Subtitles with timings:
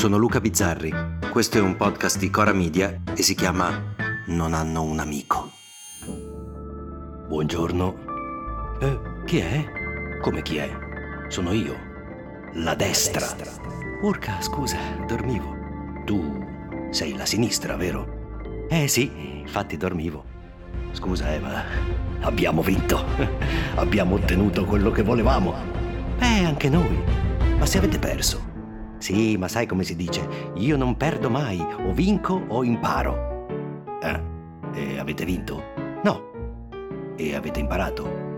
[0.00, 0.90] sono Luca Bizzarri.
[1.30, 3.94] Questo è un podcast di Cora Media e si chiama
[4.28, 5.50] Non hanno un amico.
[7.28, 7.96] Buongiorno.
[8.80, 9.62] Eh, chi è?
[10.22, 10.70] Come chi è?
[11.28, 11.76] Sono io.
[12.54, 13.26] La destra.
[14.00, 15.54] Urca, scusa, dormivo.
[16.06, 16.46] Tu
[16.88, 18.38] sei la sinistra, vero?
[18.70, 20.24] Eh sì, infatti dormivo.
[20.92, 21.62] Scusa Eva,
[22.20, 23.04] abbiamo vinto.
[23.76, 25.54] abbiamo ottenuto quello che volevamo.
[26.20, 27.04] Eh, anche noi.
[27.58, 28.49] Ma se avete perso,
[29.00, 30.52] sì, ma sai come si dice?
[30.56, 33.46] Io non perdo mai, o vinco o imparo.
[34.02, 34.20] Eh,
[34.74, 35.62] e avete vinto?
[36.04, 36.28] No.
[37.16, 38.28] E avete imparato?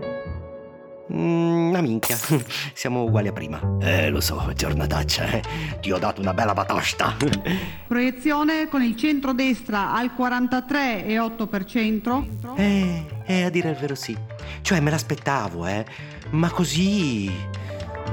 [1.13, 2.17] Mm, una minchia,
[2.73, 3.59] siamo uguali a prima.
[3.81, 5.41] Eh, lo so, giornataccia, eh.
[5.81, 7.13] Ti ho dato una bella batosta.
[7.85, 12.55] Proiezione con il centro-destra al 43,8%.
[12.55, 14.17] Eh, eh, a dire il vero sì.
[14.61, 15.85] Cioè, me l'aspettavo, eh.
[16.29, 17.29] Ma così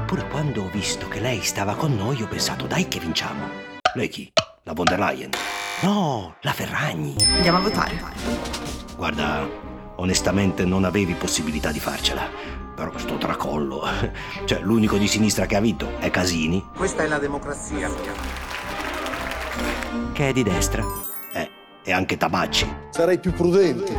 [0.00, 3.48] Eppure quando ho visto che lei stava con noi ho pensato dai che vinciamo.
[3.94, 4.32] Lei chi?
[4.64, 5.30] La von der Leyen?
[5.82, 7.14] No, la Ferragni.
[7.34, 8.02] Andiamo a votare.
[8.96, 9.46] Guarda,
[9.96, 12.28] onestamente non avevi possibilità di farcela.
[12.74, 13.82] Però sto tracollo.
[14.46, 16.64] Cioè, l'unico di sinistra che ha vinto è Casini.
[16.74, 17.88] Questa è la democrazia.
[20.12, 20.82] Che è di destra.
[21.32, 21.50] Eh,
[21.84, 22.74] e anche Tabacci.
[22.90, 23.96] Sarei più prudente.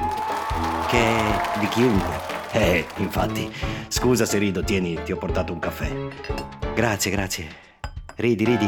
[0.88, 2.31] Che è di chiunque.
[2.52, 3.50] Eh, infatti.
[3.88, 5.90] Scusa se rido, tieni, ti ho portato un caffè.
[6.74, 7.48] Grazie, grazie.
[8.16, 8.68] Ridi, ridi.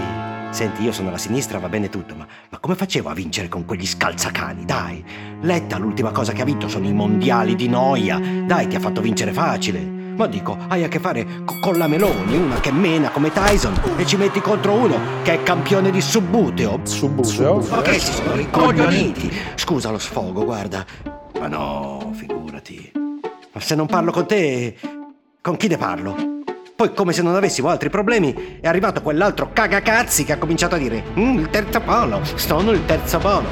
[0.52, 3.66] Senti, io sono alla sinistra, va bene tutto, ma, ma come facevo a vincere con
[3.66, 4.66] quegli scalzacani?
[4.66, 5.04] Dai.
[5.42, 8.20] Letta, l'ultima cosa che ha vinto sono i mondiali di noia.
[8.20, 9.80] Dai, ti ha fatto vincere facile.
[9.80, 13.74] Ma dico, hai a che fare co- con la Meloni, una che mena come Tyson,
[13.98, 16.82] e ci metti contro uno che è campione di subbuteo.
[16.84, 17.66] Subbuteo?
[17.70, 19.32] Ma che si sono ricoglioniti?
[19.56, 20.86] Scusa lo sfogo, guarda.
[21.40, 23.03] Ma no, figurati.
[23.54, 24.76] Ma se non parlo con te,
[25.40, 26.16] con chi ne parlo?
[26.76, 30.80] Poi, come se non avessimo altri problemi, è arrivato quell'altro cagacazzi che ha cominciato a
[30.80, 33.48] dire: mm, Il terzo polo, sono il terzo polo.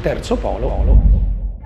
[0.00, 1.08] Terzo polo.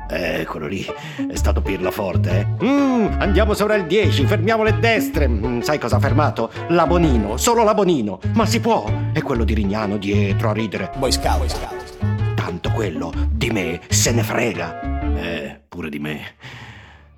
[0.08, 0.84] Eh, quello lì
[1.28, 2.64] è stato pirla forte, eh?
[2.64, 5.28] Mm, andiamo sopra il 10, fermiamo le destre.
[5.28, 6.50] Mm, sai cosa ha fermato?
[6.68, 8.18] La Bonino, solo la Bonino.
[8.32, 8.90] Ma si può?
[9.12, 10.90] E quello di Rignano dietro a ridere.
[10.96, 11.36] Boy Scout.
[11.36, 12.34] Boy Scout.
[12.34, 14.80] Tanto quello di me se ne frega.
[15.16, 16.20] Eh, pure di me.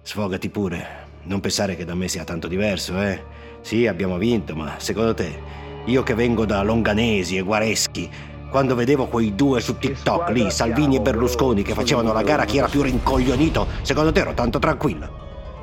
[0.06, 0.87] Sfogati pure.
[1.25, 3.21] Non pensare che da me sia tanto diverso, eh?
[3.61, 5.37] Sì, abbiamo vinto, ma secondo te,
[5.87, 8.09] io che vengo da Longanesi e Guareschi,
[8.49, 12.59] quando vedevo quei due su TikTok lì, Salvini e Berlusconi, che facevano la gara chi
[12.59, 15.11] era più rincoglionito, secondo te ero tanto tranquilla?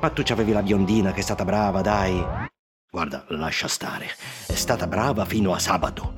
[0.02, 2.22] Ma tu c'avevi la biondina che è stata brava, dai.
[2.92, 4.08] Guarda, lascia stare.
[4.46, 6.16] È stata brava fino a sabato.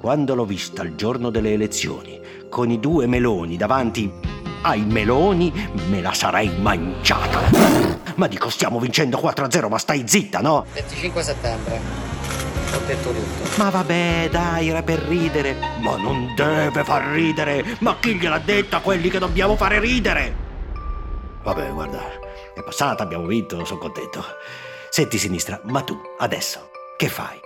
[0.00, 4.27] Quando l'ho vista il giorno delle elezioni, con i due meloni davanti
[4.62, 5.52] ai meloni
[5.88, 7.40] me la sarei mangiata.
[8.16, 10.66] Ma dico, stiamo vincendo 4-0, ma stai zitta, no?
[10.72, 11.80] 25 settembre.
[12.74, 13.62] Ho detto tutto.
[13.62, 15.56] Ma vabbè, dai, era per ridere.
[15.80, 17.64] Ma non deve far ridere.
[17.80, 20.46] Ma chi gliel'ha detto a quelli che dobbiamo fare ridere?
[21.42, 22.00] Vabbè, guarda,
[22.54, 24.24] è passata, abbiamo vinto, sono contento.
[24.90, 27.38] Senti, sinistra, ma tu, adesso, che fai?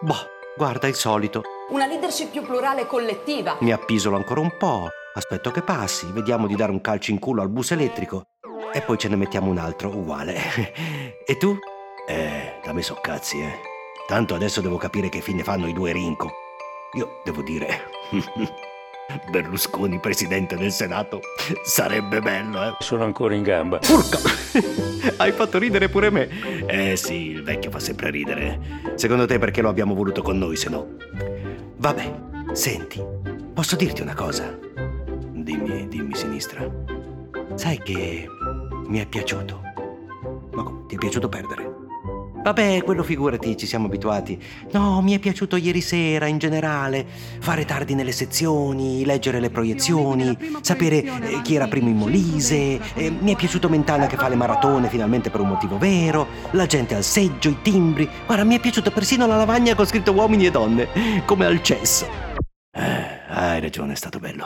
[0.00, 1.42] Boh, guarda il solito.
[1.70, 3.56] Una leadership più plurale e collettiva.
[3.60, 4.88] Mi appisolo ancora un po'.
[5.14, 8.28] Aspetto che passi, vediamo di dare un calcio in culo al bus elettrico
[8.72, 10.72] e poi ce ne mettiamo un altro uguale.
[11.26, 11.58] e tu?
[12.08, 13.60] Eh, da me so cazzi, eh.
[14.06, 16.30] Tanto adesso devo capire che fine fanno i due Rinco.
[16.94, 17.90] Io devo dire...
[19.30, 21.20] Berlusconi presidente del Senato
[21.62, 22.76] sarebbe bello, eh.
[22.78, 23.80] Sono ancora in gamba.
[23.90, 24.18] Urca!
[25.22, 26.28] Hai fatto ridere pure me.
[26.66, 28.94] Eh sì, il vecchio fa sempre ridere.
[28.94, 30.96] Secondo te perché lo abbiamo voluto con noi, se no?
[31.76, 32.14] Vabbè,
[32.52, 33.04] senti,
[33.52, 34.70] posso dirti una cosa?
[35.42, 36.70] Dimmi, dimmi sinistra.
[37.56, 38.28] Sai che
[38.86, 39.60] mi è piaciuto.
[40.52, 41.80] Ma come, ti è piaciuto perdere?
[42.42, 44.40] Vabbè, quello figurati, ci siamo abituati.
[44.70, 47.04] No, mi è piaciuto ieri sera in generale.
[47.40, 52.80] Fare tardi nelle sezioni, leggere le proiezioni, sapere eh, chi era primo in Molise.
[52.94, 56.26] Eh, mi è piaciuto Mentana che fa le maratone finalmente per un motivo vero.
[56.52, 58.08] La gente al seggio, i timbri.
[58.26, 60.88] Guarda, mi è piaciuta persino la lavagna con scritto uomini e donne,
[61.24, 62.06] come al cesso.
[62.74, 64.44] Eh, hai ragione, è stato bello.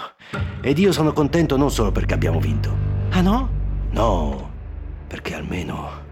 [0.60, 2.70] Ed io sono contento non solo perché abbiamo vinto.
[3.10, 3.48] Ah no?
[3.90, 4.50] No,
[5.06, 6.04] perché almeno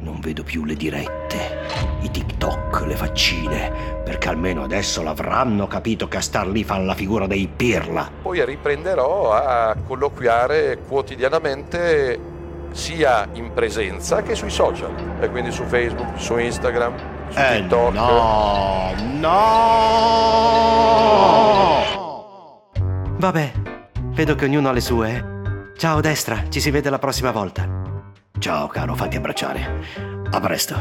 [0.00, 1.58] non vedo più le dirette,
[2.02, 3.72] i TikTok, le faccine,
[4.04, 8.10] perché almeno adesso l'avranno capito che a star lì fanno la figura dei pirla.
[8.22, 12.32] Poi riprenderò a colloquiare quotidianamente
[12.72, 16.94] sia in presenza che sui social, e quindi su Facebook, su Instagram,
[17.30, 17.94] su Eh TikTok.
[17.94, 19.72] no, no!
[23.18, 23.52] Vabbè,
[24.12, 25.16] vedo che ognuno ha le sue.
[25.16, 25.24] eh.
[25.76, 27.82] Ciao destra, ci si vede la prossima volta.
[28.38, 29.82] Ciao caro, fatti abbracciare.
[30.30, 30.74] A presto.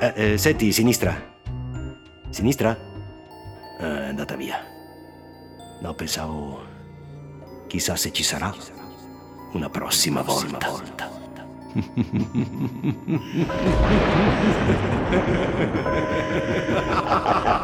[0.00, 1.14] Eh, eh, senti, sinistra.
[2.30, 2.76] Sinistra?
[3.78, 4.58] è andata via.
[5.80, 6.72] No, pensavo...
[7.66, 8.52] Chissà se ci sarà
[9.52, 10.68] una prossima volta.